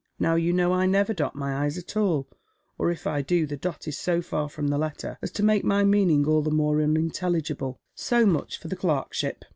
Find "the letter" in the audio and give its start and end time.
4.69-5.19